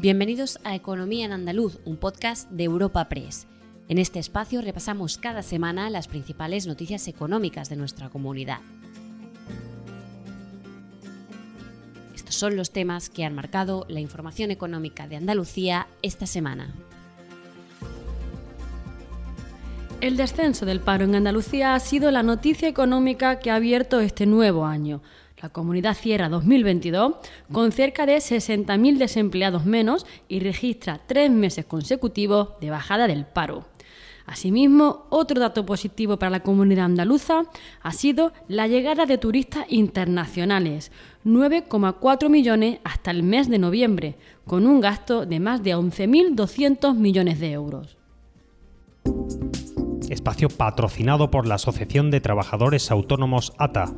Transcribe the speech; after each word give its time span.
Bienvenidos 0.00 0.60
a 0.62 0.76
Economía 0.76 1.24
en 1.24 1.32
Andaluz, 1.32 1.80
un 1.84 1.96
podcast 1.96 2.48
de 2.52 2.62
Europa 2.62 3.08
Press. 3.08 3.48
En 3.88 3.98
este 3.98 4.20
espacio 4.20 4.62
repasamos 4.62 5.18
cada 5.18 5.42
semana 5.42 5.90
las 5.90 6.06
principales 6.06 6.68
noticias 6.68 7.08
económicas 7.08 7.68
de 7.68 7.74
nuestra 7.74 8.08
comunidad. 8.08 8.60
Estos 12.14 12.36
son 12.36 12.54
los 12.54 12.70
temas 12.70 13.10
que 13.10 13.24
han 13.24 13.34
marcado 13.34 13.86
la 13.88 13.98
información 13.98 14.52
económica 14.52 15.08
de 15.08 15.16
Andalucía 15.16 15.88
esta 16.02 16.26
semana. 16.26 16.72
El 20.00 20.16
descenso 20.16 20.64
del 20.64 20.78
paro 20.78 21.06
en 21.06 21.16
Andalucía 21.16 21.74
ha 21.74 21.80
sido 21.80 22.12
la 22.12 22.22
noticia 22.22 22.68
económica 22.68 23.40
que 23.40 23.50
ha 23.50 23.56
abierto 23.56 23.98
este 23.98 24.26
nuevo 24.26 24.64
año. 24.64 25.02
La 25.40 25.50
comunidad 25.50 25.94
cierra 25.94 26.28
2022 26.28 27.14
con 27.52 27.72
cerca 27.72 28.06
de 28.06 28.16
60.000 28.16 28.98
desempleados 28.98 29.64
menos 29.64 30.06
y 30.28 30.40
registra 30.40 31.00
tres 31.06 31.30
meses 31.30 31.64
consecutivos 31.64 32.50
de 32.60 32.70
bajada 32.70 33.06
del 33.06 33.24
paro. 33.24 33.64
Asimismo, 34.26 35.06
otro 35.08 35.40
dato 35.40 35.64
positivo 35.64 36.18
para 36.18 36.30
la 36.30 36.40
comunidad 36.40 36.84
andaluza 36.84 37.44
ha 37.80 37.92
sido 37.92 38.32
la 38.46 38.66
llegada 38.66 39.06
de 39.06 39.16
turistas 39.16 39.64
internacionales, 39.68 40.92
9,4 41.24 42.28
millones 42.28 42.80
hasta 42.84 43.10
el 43.10 43.22
mes 43.22 43.48
de 43.48 43.58
noviembre, 43.58 44.16
con 44.46 44.66
un 44.66 44.80
gasto 44.80 45.24
de 45.24 45.40
más 45.40 45.62
de 45.62 45.74
11.200 45.74 46.94
millones 46.94 47.40
de 47.40 47.52
euros 47.52 47.96
espacio 50.10 50.48
patrocinado 50.48 51.30
por 51.30 51.46
la 51.46 51.56
Asociación 51.56 52.10
de 52.10 52.20
Trabajadores 52.20 52.90
Autónomos 52.90 53.52
ATA. 53.58 53.92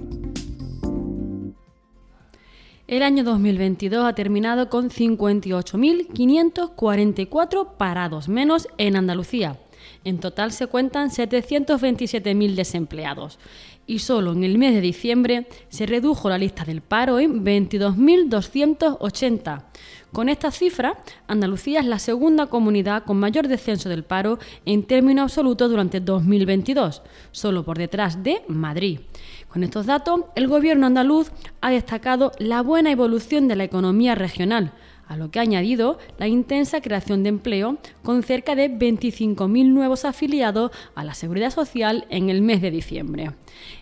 El 2.91 3.03
año 3.05 3.23
2022 3.23 4.05
ha 4.05 4.17
terminado 4.17 4.69
con 4.69 4.91
58.544 4.91 7.77
parados 7.77 8.29
menos 8.29 8.67
en 8.79 8.97
Andalucía. 8.97 9.61
En 10.05 10.19
total 10.19 10.53
se 10.53 10.67
cuentan 10.67 11.11
727.000 11.11 12.55
desempleados 12.55 13.39
y 13.87 13.99
solo 13.99 14.33
en 14.33 14.45
el 14.45 14.57
mes 14.57 14.73
de 14.73 14.81
diciembre 14.81 15.47
se 15.69 15.85
redujo 15.85 16.31
la 16.31 16.39
lista 16.39 16.65
del 16.65 16.81
paro 16.81 17.19
en 17.19 17.45
22.280. 17.45 19.65
Con 20.13 20.29
esta 20.29 20.51
cifra, 20.51 20.99
Andalucía 21.27 21.81
es 21.81 21.87
la 21.87 21.99
segunda 21.99 22.47
comunidad 22.47 23.05
con 23.05 23.19
mayor 23.19 23.49
descenso 23.49 23.89
del 23.89 24.05
paro 24.05 24.39
en 24.65 24.85
términos 24.85 25.25
absolutos 25.25 25.71
durante 25.71 26.01
2022, 26.01 27.03
solo 27.31 27.65
por 27.65 27.79
detrás 27.79 28.23
de 28.23 28.43
Madrid. 28.49 29.01
Con 29.49 29.65
estos 29.65 29.87
datos, 29.87 30.21
el 30.35 30.49
gobierno 30.49 30.87
andaluz 30.87 31.31
ha 31.61 31.71
destacado 31.71 32.33
la 32.39 32.63
buena 32.63 32.91
evolución 32.91 33.49
de 33.49 33.57
la 33.57 33.65
economía 33.65 34.15
regional, 34.15 34.73
a 35.11 35.17
lo 35.17 35.31
que 35.31 35.41
ha 35.41 35.43
añadido 35.43 35.99
la 36.19 36.29
intensa 36.29 36.81
creación 36.81 37.25
de 37.25 37.31
empleo 37.31 37.79
con 38.05 38.23
cerca 38.23 38.55
de 38.55 38.71
25.000 38.71 39.67
nuevos 39.67 40.05
afiliados 40.05 40.71
a 40.95 41.03
la 41.03 41.15
Seguridad 41.15 41.51
Social 41.51 42.07
en 42.11 42.31
el 42.31 42.43
mes 42.43 42.63
de 42.63 42.71
diciembre. 42.71 43.33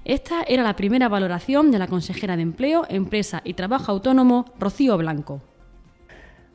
Esta 0.07 0.43
era 0.43 0.63
la 0.63 0.75
primera 0.75 1.09
valoración 1.09 1.71
de 1.71 1.79
la 1.79 1.87
consejera 1.87 2.35
de 2.35 2.43
Empleo, 2.43 2.87
Empresa 2.89 3.43
y 3.45 3.53
Trabajo 3.53 3.93
Autónomo, 3.93 4.47
Rocío 4.59 4.97
Blanco. 4.97 5.43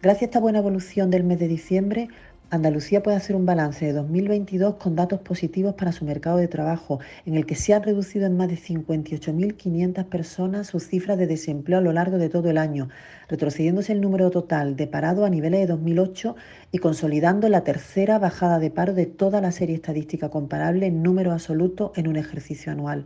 Gracias 0.02 0.24
a 0.24 0.26
esta 0.26 0.40
buena 0.40 0.58
evolución 0.58 1.12
del 1.12 1.24
mes 1.24 1.38
de 1.38 1.48
diciembre, 1.48 2.10
Andalucía 2.50 3.02
puede 3.02 3.18
hacer 3.18 3.36
un 3.36 3.46
balance 3.48 3.84
de 3.84 3.94
2022 3.94 4.76
con 4.76 4.96
datos 4.96 5.20
positivos 5.22 5.74
para 5.74 5.92
su 5.92 6.06
mercado 6.06 6.38
de 6.38 6.48
trabajo, 6.48 7.00
en 7.26 7.36
el 7.36 7.46
que 7.48 7.56
se 7.56 7.74
han 7.74 7.82
reducido 7.82 8.28
en 8.28 8.38
más 8.38 8.48
de 8.48 8.58
58.500 8.58 10.06
personas 10.06 10.68
sus 10.68 10.88
cifras 10.88 11.18
de 11.18 11.26
desempleo 11.26 11.80
a 11.80 11.82
lo 11.82 11.94
largo 11.94 12.20
de 12.20 12.30
todo 12.30 12.50
el 12.52 12.60
año, 12.60 12.90
retrocediéndose 13.28 13.94
el 13.94 14.02
número 14.02 14.30
total 14.30 14.76
de 14.76 14.86
parados 14.86 15.26
a 15.26 15.30
niveles 15.32 15.62
de 15.62 15.68
2008 15.68 16.36
y 16.72 16.78
consolidando 16.78 17.50
la 17.50 17.64
tercera 17.64 18.20
bajada 18.20 18.60
de 18.60 18.70
paro 18.70 18.94
de 18.94 19.08
toda 19.08 19.42
la 19.42 19.52
serie 19.52 19.76
estadística 19.76 20.30
comparable 20.30 20.86
en 20.86 21.02
número 21.02 21.32
absoluto 21.32 21.92
en 21.96 22.08
un 22.08 22.18
ejercicio 22.18 22.72
anual. 22.72 23.06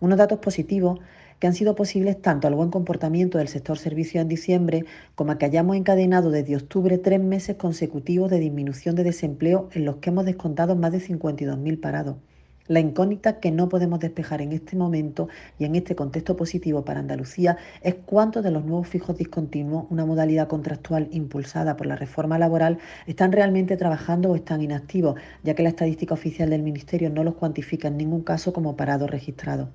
Unos 0.00 0.18
datos 0.18 0.40
positivos 0.40 1.00
que 1.38 1.46
han 1.46 1.54
sido 1.54 1.74
posibles 1.74 2.20
tanto 2.20 2.48
al 2.48 2.54
buen 2.54 2.70
comportamiento 2.70 3.38
del 3.38 3.48
sector 3.48 3.78
servicios 3.78 4.22
en 4.22 4.28
diciembre 4.28 4.84
como 5.14 5.32
a 5.32 5.38
que 5.38 5.46
hayamos 5.46 5.76
encadenado 5.76 6.30
desde 6.30 6.56
octubre 6.56 6.98
tres 6.98 7.20
meses 7.20 7.56
consecutivos 7.56 8.30
de 8.30 8.40
disminución 8.40 8.94
de 8.96 9.04
desempleo 9.04 9.68
en 9.72 9.84
los 9.84 9.96
que 9.96 10.10
hemos 10.10 10.24
descontado 10.24 10.76
más 10.76 10.92
de 10.92 10.98
52.000 10.98 11.80
parados. 11.80 12.16
La 12.68 12.80
incógnita 12.80 13.38
que 13.38 13.52
no 13.52 13.68
podemos 13.68 14.00
despejar 14.00 14.42
en 14.42 14.50
este 14.50 14.76
momento 14.76 15.28
y 15.56 15.66
en 15.66 15.76
este 15.76 15.94
contexto 15.94 16.36
positivo 16.36 16.84
para 16.84 16.98
Andalucía 16.98 17.58
es 17.80 17.94
cuántos 17.94 18.42
de 18.42 18.50
los 18.50 18.64
nuevos 18.64 18.88
fijos 18.88 19.16
discontinuos, 19.16 19.86
una 19.88 20.04
modalidad 20.04 20.48
contractual 20.48 21.08
impulsada 21.12 21.76
por 21.76 21.86
la 21.86 21.94
reforma 21.94 22.40
laboral, 22.40 22.78
están 23.06 23.30
realmente 23.30 23.76
trabajando 23.76 24.30
o 24.30 24.34
están 24.34 24.62
inactivos, 24.62 25.14
ya 25.44 25.54
que 25.54 25.62
la 25.62 25.68
estadística 25.68 26.14
oficial 26.14 26.50
del 26.50 26.64
Ministerio 26.64 27.08
no 27.08 27.22
los 27.22 27.34
cuantifica 27.36 27.86
en 27.86 27.98
ningún 27.98 28.22
caso 28.22 28.52
como 28.52 28.76
parados 28.76 29.10
registrados. 29.10 29.68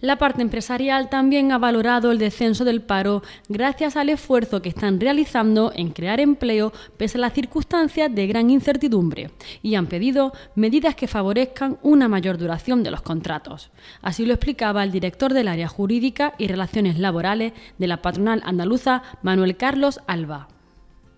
La 0.00 0.16
parte 0.16 0.42
empresarial 0.42 1.10
también 1.10 1.50
ha 1.50 1.58
valorado 1.58 2.12
el 2.12 2.18
descenso 2.18 2.64
del 2.64 2.82
paro 2.82 3.22
gracias 3.48 3.96
al 3.96 4.10
esfuerzo 4.10 4.62
que 4.62 4.68
están 4.68 5.00
realizando 5.00 5.72
en 5.74 5.90
crear 5.90 6.20
empleo 6.20 6.72
pese 6.96 7.18
a 7.18 7.22
las 7.22 7.32
circunstancias 7.32 8.14
de 8.14 8.28
gran 8.28 8.48
incertidumbre 8.48 9.32
y 9.60 9.74
han 9.74 9.88
pedido 9.88 10.32
medidas 10.54 10.94
que 10.94 11.08
favorezcan 11.08 11.78
una 11.82 12.06
mayor 12.06 12.38
duración 12.38 12.84
de 12.84 12.92
los 12.92 13.02
contratos. 13.02 13.72
Así 14.00 14.24
lo 14.24 14.34
explicaba 14.34 14.84
el 14.84 14.92
director 14.92 15.34
del 15.34 15.48
área 15.48 15.66
jurídica 15.66 16.32
y 16.38 16.46
relaciones 16.46 17.00
laborales 17.00 17.52
de 17.76 17.88
la 17.88 18.00
patronal 18.00 18.40
andaluza, 18.44 19.02
Manuel 19.22 19.56
Carlos 19.56 20.00
Alba. 20.06 20.46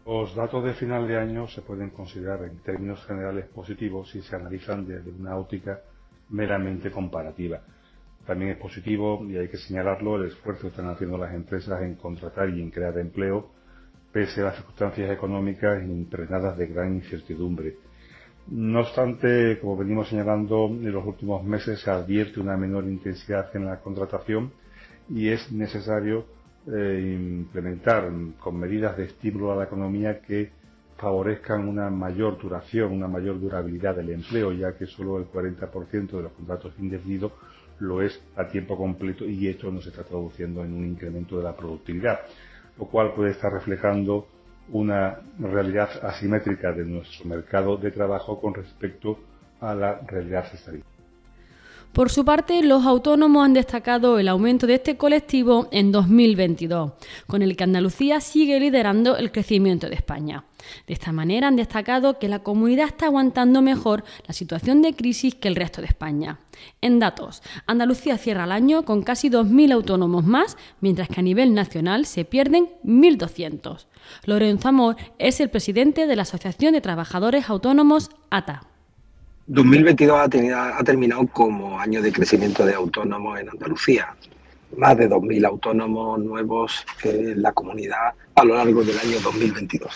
Los 0.07 0.35
datos 0.35 0.65
de 0.65 0.73
final 0.73 1.07
de 1.07 1.19
año 1.19 1.49
se 1.49 1.61
pueden 1.61 1.91
considerar 1.91 2.45
en 2.45 2.59
términos 2.61 3.05
generales 3.05 3.45
positivos 3.45 4.09
si 4.09 4.23
se 4.23 4.37
analizan 4.37 4.87
desde 4.89 5.11
una 5.11 5.37
óptica 5.37 5.81
meramente 6.31 6.91
comparativa. 6.91 7.61
También 8.27 8.53
es 8.53 8.59
positivo, 8.59 9.25
y 9.29 9.37
hay 9.37 9.49
que 9.49 9.57
señalarlo, 9.57 10.17
el 10.17 10.29
esfuerzo 10.29 10.63
que 10.63 10.69
están 10.69 10.89
haciendo 10.89 11.19
las 11.19 11.35
empresas 11.35 11.83
en 11.83 11.97
contratar 11.97 12.51
y 12.51 12.61
en 12.61 12.71
crear 12.71 12.97
empleo, 12.99 13.51
pese 14.13 14.41
a 14.41 14.45
las 14.45 14.57
circunstancias 14.57 15.11
económicas 15.11 15.83
impregnadas 15.83 16.57
de 16.59 16.67
gran 16.67 16.95
incertidumbre. 16.95 17.77
No 18.49 18.81
obstante, 18.81 19.59
como 19.61 19.77
venimos 19.77 20.09
señalando, 20.09 20.67
en 20.67 20.93
los 20.93 21.07
últimos 21.07 21.45
meses 21.45 21.81
se 21.81 21.91
advierte 21.91 22.41
una 22.41 22.57
menor 22.57 22.85
intensidad 22.85 23.55
en 23.55 23.67
la 23.67 23.81
contratación 23.81 24.53
y 25.09 25.29
es 25.29 25.53
necesario 25.53 26.27
eh, 26.67 27.17
implementar 27.19 28.11
con 28.39 28.59
medidas 28.59 28.97
de 28.97 29.05
estímulo 29.05 29.53
a 29.53 29.57
la 29.57 29.65
economía 29.65 30.21
que 30.21 30.51
favorezcan 30.99 31.67
una 31.67 31.89
mayor 31.91 32.39
duración, 32.39 32.93
una 32.93 33.09
mayor 33.09 33.41
durabilidad 33.41 33.97
del 33.97 34.11
empleo, 34.11 34.53
ya 34.53 34.77
que 34.77 34.87
solo 34.87 35.19
el 35.19 35.27
40% 35.27 36.11
de 36.11 36.23
los 36.23 36.33
contratos 36.33 36.75
indefinidos 36.79 37.33
lo 37.81 38.03
es 38.03 38.21
a 38.37 38.47
tiempo 38.47 38.77
completo 38.77 39.25
y 39.25 39.49
esto 39.49 39.71
no 39.71 39.81
se 39.81 39.91
está 39.91 40.05
traduciendo 40.05 40.65
en 40.65 40.73
un 40.73 40.87
incremento 40.87 41.39
de 41.39 41.45
la 41.45 41.57
productividad, 41.57 42.21
lo 42.79 42.87
cual 42.87 43.15
puede 43.15 43.33
estar 43.33 43.53
reflejando 43.53 44.27
una 44.73 45.21
realidad 45.39 45.89
asimétrica 46.05 46.73
de 46.73 46.85
nuestro 46.85 47.27
mercado 47.27 47.77
de 47.77 47.91
trabajo 47.91 48.41
con 48.41 48.55
respecto 48.55 49.19
a 49.61 49.75
la 49.75 50.01
realidad 50.07 50.47
estadística. 50.53 50.90
Por 51.93 52.09
su 52.09 52.25
parte, 52.25 52.63
los 52.63 52.87
autónomos 52.87 53.45
han 53.45 53.53
destacado 53.53 54.21
el 54.21 54.29
aumento 54.29 54.69
de 54.69 54.75
este 54.75 54.97
colectivo 54.97 55.67
en 55.73 55.91
2022, 55.91 56.93
con 57.27 57.43
el 57.43 57.57
que 57.57 57.65
Andalucía 57.65 58.21
sigue 58.21 58.61
liderando 58.61 59.17
el 59.17 59.33
crecimiento 59.33 59.89
de 59.89 59.97
España. 59.97 60.45
De 60.87 60.95
esta 60.95 61.11
manera 61.11 61.49
han 61.49 61.57
destacado 61.57 62.21
que 62.21 62.29
la 62.29 62.45
comunidad 62.45 62.87
está 62.87 63.07
aguantando 63.07 63.61
mejor 63.61 64.05
la 64.29 64.33
situación 64.33 64.83
de 64.83 64.95
crisis 64.95 65.35
que 65.35 65.49
el 65.49 65.57
resto 65.57 65.81
de 65.81 65.89
España. 65.89 66.39
En 66.81 67.01
datos, 67.01 67.43
Andalucía 67.67 68.19
cierra 68.19 68.45
el 68.45 68.53
año 68.53 68.85
con 68.85 69.03
casi 69.03 69.29
2.000 69.29 69.73
autónomos 69.73 70.25
más, 70.25 70.57
mientras 70.81 71.09
que 71.09 71.19
a 71.19 71.25
nivel 71.25 71.55
nacional 71.55 72.07
se 72.07 72.25
pierden 72.25 72.69
1.200. 72.85 73.87
Lorenzo 74.27 74.69
Amor 74.69 74.97
es 75.19 75.41
el 75.41 75.51
presidente 75.51 76.07
de 76.07 76.15
la 76.15 76.23
Asociación 76.23 76.73
de 76.73 76.81
Trabajadores 76.81 77.51
Autónomos 77.51 78.11
ATA. 78.31 78.70
2022 79.53 80.17
ha, 80.17 80.85
terminado 80.85 81.27
como 81.27 81.81
año 81.81 82.01
de 82.01 82.13
crecimiento 82.13 82.65
de 82.65 82.73
autónomos 82.73 83.41
en 83.41 83.49
Andalucía. 83.49 84.15
Más 84.77 84.97
de 84.97 85.11
2.000 85.11 85.45
autónomos 85.45 86.21
nuevos 86.21 86.87
en 87.03 87.43
la 87.43 87.51
comunidad 87.51 88.13
a 88.37 88.45
lo 88.45 88.55
largo 88.55 88.85
del 88.85 88.97
año 88.97 89.19
2022. 89.21 89.91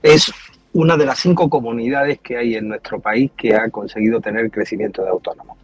Es 0.00 0.32
una 0.74 0.96
de 0.96 1.06
las 1.06 1.18
cinco 1.18 1.50
comunidades 1.50 2.20
que 2.20 2.36
hay 2.36 2.54
en 2.54 2.68
nuestro 2.68 3.00
país 3.00 3.32
que 3.36 3.52
ha 3.52 3.68
conseguido 3.68 4.20
tener 4.20 4.48
crecimiento 4.48 5.02
de 5.02 5.08
autónomos. 5.08 5.58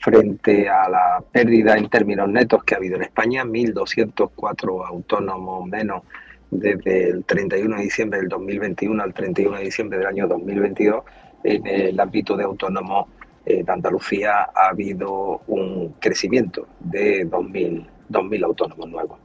Frente 0.00 0.66
a 0.66 0.88
la 0.88 1.22
pérdida 1.30 1.76
en 1.76 1.90
términos 1.90 2.30
netos 2.30 2.64
que 2.64 2.74
ha 2.74 2.78
habido 2.78 2.96
en 2.96 3.02
España, 3.02 3.44
1.204 3.44 4.86
autónomos 4.88 5.68
menos 5.68 6.02
desde 6.50 7.10
el 7.10 7.24
31 7.24 7.76
de 7.76 7.82
diciembre 7.82 8.20
del 8.20 8.28
2021 8.30 9.02
al 9.02 9.12
31 9.12 9.58
de 9.58 9.64
diciembre 9.64 9.98
del 9.98 10.06
año 10.06 10.26
2022, 10.26 11.04
en 11.44 11.66
el 11.66 12.00
ámbito 12.00 12.36
de 12.36 12.44
autónomos 12.44 13.06
eh, 13.44 13.62
de 13.62 13.72
Andalucía 13.72 14.48
ha 14.54 14.68
habido 14.70 15.42
un 15.46 15.94
crecimiento 16.00 16.66
de 16.80 17.28
2.000, 17.28 17.86
2000 18.08 18.44
autónomos 18.44 18.88
nuevos. 18.88 19.18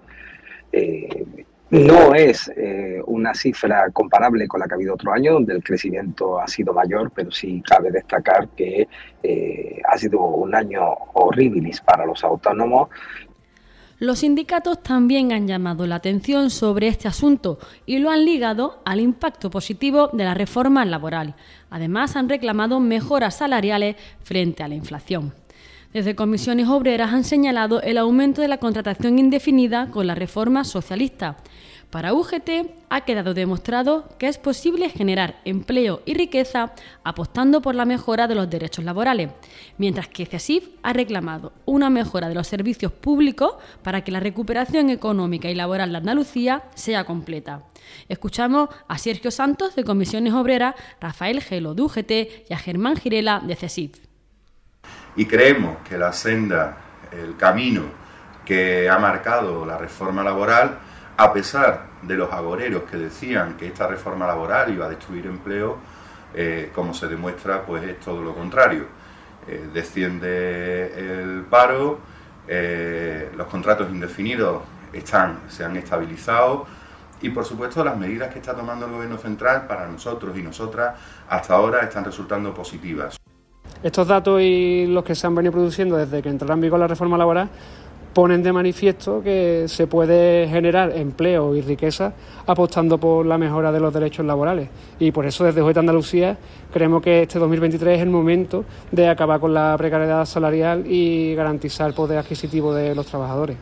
Eh, 0.71 1.45
No 1.71 2.15
es 2.15 2.51
eh, 2.57 2.99
una 3.05 3.33
cifra 3.35 3.91
comparable 3.91 4.47
con 4.47 4.59
la 4.59 4.67
que 4.67 4.73
ha 4.73 4.75
habido 4.75 4.95
otro 4.95 5.13
año, 5.13 5.33
donde 5.33 5.53
el 5.53 5.63
crecimiento 5.63 6.39
ha 6.39 6.47
sido 6.47 6.73
mayor, 6.73 7.11
pero 7.13 7.29
sí 7.29 7.61
cabe 7.61 7.91
destacar 7.91 8.49
que 8.49 8.87
ha 9.87 9.97
sido 9.97 10.19
un 10.19 10.55
año 10.55 10.81
horribilis 11.13 11.79
para 11.81 12.07
los 12.07 12.23
autónomos. 12.23 12.89
Los 13.99 14.19
sindicatos 14.19 14.81
también 14.81 15.33
han 15.33 15.45
llamado 15.45 15.85
la 15.85 15.95
atención 15.95 16.49
sobre 16.49 16.87
este 16.87 17.09
asunto 17.09 17.59
y 17.85 17.99
lo 17.99 18.09
han 18.09 18.23
ligado 18.23 18.81
al 18.85 19.01
impacto 19.01 19.49
positivo 19.49 20.07
de 20.13 20.23
la 20.23 20.33
reforma 20.33 20.85
laboral. 20.85 21.35
Además, 21.69 22.15
han 22.15 22.29
reclamado 22.29 22.79
mejoras 22.79 23.35
salariales 23.35 23.97
frente 24.23 24.63
a 24.63 24.69
la 24.69 24.75
inflación. 24.75 25.33
Desde 25.91 26.15
comisiones 26.15 26.69
obreras 26.69 27.11
han 27.11 27.25
señalado 27.25 27.81
el 27.81 27.97
aumento 27.97 28.41
de 28.41 28.47
la 28.47 28.59
contratación 28.59 29.19
indefinida 29.19 29.87
con 29.87 30.07
la 30.07 30.15
reforma 30.15 30.63
socialista. 30.63 31.35
Para 31.89 32.13
UGT 32.13 32.49
ha 32.89 33.01
quedado 33.01 33.33
demostrado 33.33 34.07
que 34.19 34.27
es 34.27 34.37
posible 34.37 34.89
generar 34.89 35.39
empleo 35.43 36.01
y 36.05 36.13
riqueza 36.13 36.71
apostando 37.03 37.61
por 37.61 37.73
la 37.73 37.85
mejora 37.85 38.27
de 38.27 38.35
los 38.35 38.49
derechos 38.49 38.85
laborales, 38.85 39.31
mientras 39.77 40.07
que 40.07 40.25
CESIF 40.25 40.67
ha 40.83 40.93
reclamado 40.93 41.51
una 41.65 41.89
mejora 41.89 42.29
de 42.29 42.35
los 42.35 42.47
servicios 42.47 42.91
públicos 42.91 43.55
para 43.81 44.03
que 44.03 44.11
la 44.11 44.19
recuperación 44.19 44.89
económica 44.89 45.49
y 45.49 45.55
laboral 45.55 45.91
de 45.91 45.97
Andalucía 45.97 46.63
sea 46.75 47.05
completa. 47.05 47.63
Escuchamos 48.07 48.69
a 48.87 48.97
Sergio 48.97 49.31
Santos 49.31 49.75
de 49.75 49.83
Comisiones 49.83 50.33
Obreras, 50.33 50.75
Rafael 51.01 51.41
Gelo 51.41 51.73
de 51.73 51.81
UGT 51.81 52.11
y 52.49 52.53
a 52.53 52.57
Germán 52.57 52.97
Girela 52.97 53.39
de 53.39 53.55
CESIF 53.55 54.09
y 55.15 55.25
creemos 55.25 55.79
que 55.87 55.97
la 55.97 56.13
senda, 56.13 56.77
el 57.11 57.35
camino 57.35 57.83
que 58.45 58.89
ha 58.89 58.97
marcado 58.97 59.65
la 59.65 59.77
reforma 59.77 60.23
laboral, 60.23 60.79
a 61.19 61.33
pesar 61.33 61.81
de 62.01 62.15
los 62.15 62.31
agoreros 62.31 62.83
que 62.83 62.95
decían 62.95 63.57
que 63.57 63.67
esta 63.67 63.85
reforma 63.87 64.25
laboral 64.25 64.73
iba 64.73 64.85
a 64.85 64.89
destruir 64.89 65.25
empleo, 65.25 65.75
eh, 66.33 66.71
como 66.73 66.93
se 66.93 67.07
demuestra, 67.07 67.63
pues 67.63 67.83
es 67.83 67.99
todo 67.99 68.21
lo 68.21 68.33
contrario. 68.33 68.85
Eh, 69.45 69.67
desciende 69.73 70.93
el 70.97 71.43
paro, 71.49 71.99
eh, 72.47 73.31
los 73.35 73.47
contratos 73.47 73.89
indefinidos 73.89 74.63
están, 74.93 75.39
se 75.49 75.65
han 75.65 75.75
estabilizado 75.75 76.65
y 77.21 77.29
por 77.31 77.43
supuesto 77.43 77.83
las 77.83 77.97
medidas 77.97 78.31
que 78.31 78.39
está 78.39 78.55
tomando 78.55 78.85
el 78.85 78.93
gobierno 78.93 79.17
central 79.17 79.67
para 79.67 79.89
nosotros 79.89 80.37
y 80.37 80.41
nosotras 80.41 80.95
hasta 81.27 81.53
ahora 81.53 81.81
están 81.81 82.05
resultando 82.05 82.53
positivas. 82.53 83.17
Estos 83.83 84.07
datos 84.07 84.41
y 84.41 84.87
los 84.87 85.03
que 85.03 85.15
se 85.15 85.27
han 85.27 85.35
venido 85.35 85.51
produciendo 85.51 85.97
desde 85.97 86.21
que 86.21 86.29
entró 86.29 86.53
en 86.53 86.61
vigor 86.61 86.79
la 86.79 86.87
reforma 86.87 87.17
laboral 87.17 87.49
ponen 88.13 88.43
de 88.43 88.51
manifiesto 88.51 89.21
que 89.21 89.65
se 89.67 89.87
puede 89.87 90.47
generar 90.47 90.95
empleo 90.95 91.55
y 91.55 91.61
riqueza 91.61 92.13
apostando 92.47 92.99
por 92.99 93.25
la 93.25 93.37
mejora 93.37 93.71
de 93.71 93.79
los 93.79 93.93
derechos 93.93 94.25
laborales. 94.25 94.69
Y 94.99 95.11
por 95.11 95.25
eso 95.25 95.43
desde 95.43 95.61
Jueta 95.61 95.79
Andalucía 95.79 96.37
creemos 96.73 97.01
que 97.01 97.23
este 97.23 97.39
2023 97.39 97.97
es 97.97 98.03
el 98.03 98.09
momento 98.09 98.65
de 98.91 99.07
acabar 99.07 99.39
con 99.39 99.53
la 99.53 99.75
precariedad 99.77 100.25
salarial 100.25 100.85
y 100.87 101.35
garantizar 101.35 101.87
el 101.87 101.93
poder 101.93 102.17
adquisitivo 102.17 102.73
de 102.73 102.95
los 102.95 103.05
trabajadores. 103.05 103.57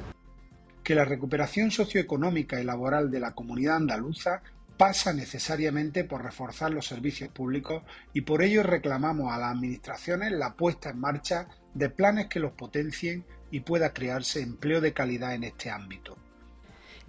Que 0.83 0.95
la 0.95 1.05
recuperación 1.05 1.69
socioeconómica 1.69 2.61
y 2.61 2.63
laboral 2.63 3.11
de 3.11 3.19
la 3.19 3.33
comunidad 3.33 3.75
andaluza 3.75 4.41
pasa 4.77 5.11
necesariamente 5.11 6.03
por 6.03 6.23
reforzar 6.23 6.71
los 6.71 6.85
servicios 6.85 7.29
públicos 7.31 7.83
y 8.13 8.21
por 8.21 8.43
ello 8.43 8.63
reclamamos 8.63 9.33
a 9.33 9.39
las 9.39 9.51
administraciones 9.55 10.31
la 10.31 10.53
puesta 10.53 10.91
en 10.91 10.99
marcha 10.99 11.47
de 11.73 11.89
planes 11.89 12.27
que 12.27 12.39
los 12.39 12.51
potencien 12.53 13.25
y 13.51 13.61
pueda 13.61 13.93
crearse 13.93 14.41
empleo 14.41 14.81
de 14.81 14.93
calidad 14.93 15.33
en 15.33 15.43
este 15.43 15.69
ámbito. 15.69 16.17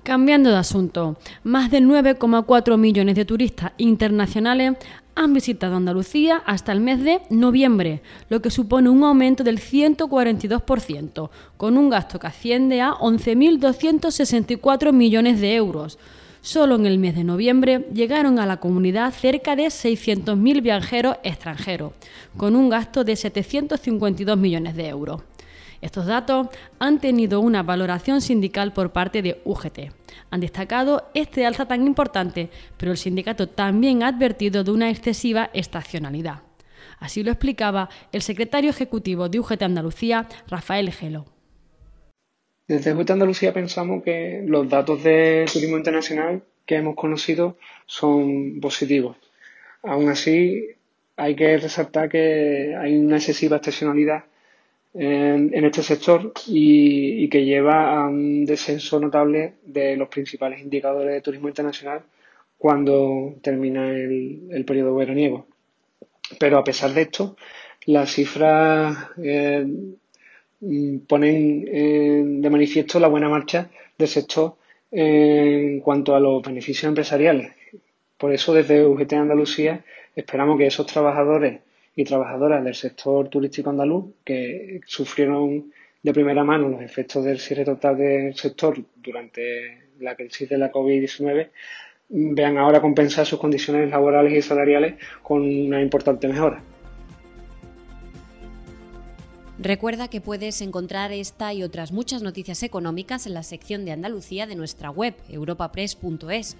Cambiando 0.03 0.51
de 0.51 0.57
asunto, 0.57 1.19
más 1.43 1.71
de 1.71 1.81
9,4 1.81 2.79
millones 2.79 3.17
de 3.17 3.25
turistas 3.25 3.73
internacionales 3.77 4.75
han 5.15 5.35
visitado 5.35 5.77
Andalucía 5.77 6.43
hasta 6.47 6.73
el 6.73 6.81
mes 6.81 7.03
de 7.03 7.21
noviembre, 7.29 8.03
lo 8.29 8.41
que 8.41 8.51
supone 8.51 8.89
un 8.89 9.03
aumento 9.03 9.43
del 9.43 9.59
142%, 9.59 11.31
con 11.57 11.77
un 11.77 11.91
gasto 11.91 12.21
que 12.21 12.29
asciende 12.29 12.81
a 12.81 12.93
11.264 12.93 14.93
millones 14.93 15.41
de 15.41 15.57
euros. 15.57 15.99
Solo 16.41 16.77
en 16.77 16.87
el 16.87 16.99
mes 16.99 17.17
de 17.17 17.25
noviembre 17.25 17.89
llegaron 17.93 18.39
a 18.39 18.47
la 18.47 18.59
comunidad 18.59 19.13
cerca 19.13 19.57
de 19.57 19.67
600.000 19.67 20.63
viajeros 20.63 21.17
extranjeros, 21.25 21.93
con 22.37 22.55
un 22.55 22.69
gasto 22.69 23.03
de 23.03 23.17
752 23.17 24.39
millones 24.39 24.77
de 24.77 24.89
euros. 24.89 25.23
Estos 25.81 26.07
datos 26.07 26.49
han 26.79 27.01
tenido 27.01 27.41
una 27.41 27.63
valoración 27.63 28.21
sindical 28.21 28.73
por 28.73 28.91
parte 28.93 29.23
de 29.23 29.41
UGT. 29.45 29.93
Han 30.31 30.41
destacado 30.41 31.09
este 31.15 31.47
alza 31.47 31.67
tan 31.67 31.87
importante, 31.87 32.51
pero 32.77 32.93
el 32.93 32.99
sindicato 32.99 33.49
también 33.49 34.03
ha 34.03 34.09
advertido 34.09 34.65
de 34.65 34.73
una 34.73 34.91
excesiva 34.91 35.51
estacionalidad. 35.53 36.43
Así 36.99 37.23
lo 37.23 37.31
explicaba 37.31 37.89
el 38.13 38.23
secretario 38.23 38.71
ejecutivo 38.71 39.29
de 39.29 39.39
UGT 39.39 39.63
Andalucía, 39.63 40.27
Rafael 40.49 40.91
Gelo. 40.91 41.27
Desde 42.67 42.93
Jueta 42.93 43.13
Andalucía 43.13 43.53
pensamos 43.53 44.03
que 44.03 44.43
los 44.45 44.69
datos 44.69 45.03
de 45.03 45.47
turismo 45.51 45.79
internacional 45.79 46.43
que 46.67 46.77
hemos 46.77 46.97
conocido 46.97 47.57
son 47.87 48.61
positivos. 48.61 49.17
Aún 49.83 50.11
así, 50.11 50.67
hay 51.17 51.35
que 51.35 51.57
resaltar 51.57 52.09
que 52.11 52.77
hay 52.79 52.99
una 52.99 53.17
excesiva 53.17 53.57
estacionalidad 53.57 54.25
en, 55.01 55.65
este 55.65 55.83
sector 55.83 56.33
y, 56.47 57.29
que 57.29 57.45
lleva 57.45 57.97
a 57.97 58.09
un 58.09 58.45
descenso 58.45 58.99
notable 58.99 59.55
de 59.65 59.97
los 59.97 60.09
principales 60.09 60.61
indicadores 60.61 61.15
de 61.15 61.21
turismo 61.21 61.49
internacional 61.49 62.03
cuando 62.57 63.37
termina 63.41 63.91
el, 63.91 64.65
periodo 64.67 64.97
veraniego. 64.97 65.47
Pero 66.41 66.59
a 66.59 66.65
pesar 66.65 66.93
de 66.93 67.03
esto, 67.03 67.37
las 67.87 68.11
cifras 68.11 68.97
eh, 69.23 69.67
ponen 71.07 71.69
eh, 71.69 72.23
de 72.25 72.51
manifiesto 72.51 72.99
la 72.99 73.09
buena 73.09 73.29
marcha 73.29 73.71
del 73.97 74.09
sector 74.09 74.57
en 74.91 75.81
cuanto 75.81 76.17
a 76.17 76.21
los 76.21 76.43
beneficios 76.43 76.89
empresariales. 76.89 77.53
Por 78.17 78.33
eso, 78.33 78.53
desde 78.53 78.85
UGT 78.85 79.13
Andalucía 79.13 79.85
esperamos 80.17 80.59
que 80.59 80.67
esos 80.67 80.87
trabajadores 80.87 81.61
y 81.99 82.05
trabajadoras 82.05 82.63
del 82.63 82.77
sector 82.77 83.29
turístico 83.29 83.71
andaluz 83.71 84.05
que 84.25 84.81
sufrieron 84.87 85.73
de 86.01 86.13
primera 86.13 86.45
mano 86.45 86.69
los 86.69 86.81
efectos 86.81 87.25
del 87.25 87.41
cierre 87.41 87.65
total 87.65 87.97
del 87.97 88.37
sector 88.37 88.79
durante 89.03 89.89
la 89.99 90.15
crisis 90.15 90.49
de 90.49 90.59
la 90.59 90.71
COVID-19 90.71 91.49
vean 92.09 92.57
ahora 92.57 92.81
compensar 92.81 93.27
sus 93.27 93.41
condiciones 93.41 93.91
laborales 93.91 94.33
y 94.33 94.43
salariales 94.43 94.95
con 95.25 95.43
una 95.43 95.83
importante 95.83 96.29
mejora. 96.29 96.63
Recuerda 99.59 100.07
que 100.07 100.21
puedes 100.21 100.63
encontrar 100.63 101.11
esta 101.11 101.53
y 101.53 101.65
otras 101.65 101.91
muchas 101.91 102.23
noticias 102.23 102.63
económicas 102.63 103.27
en 103.27 103.35
la 103.35 103.43
sección 103.43 103.85
de 103.85 103.91
Andalucía 103.91 104.47
de 104.47 104.55
nuestra 104.55 104.91
web, 104.91 105.17
europapress.es. 105.29 106.57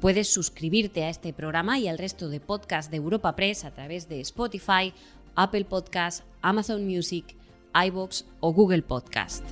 Puedes 0.00 0.32
suscribirte 0.32 1.04
a 1.04 1.10
este 1.10 1.34
programa 1.34 1.78
y 1.78 1.86
al 1.86 1.98
resto 1.98 2.30
de 2.30 2.40
podcasts 2.40 2.90
de 2.90 2.96
Europa 2.96 3.36
Press 3.36 3.66
a 3.66 3.70
través 3.70 4.08
de 4.08 4.20
Spotify, 4.20 4.94
Apple 5.34 5.66
Podcasts, 5.66 6.24
Amazon 6.40 6.86
Music, 6.86 7.36
iBox 7.74 8.24
o 8.40 8.52
Google 8.54 8.80
Podcast. 8.80 9.44